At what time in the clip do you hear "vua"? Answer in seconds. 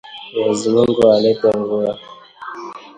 1.67-1.93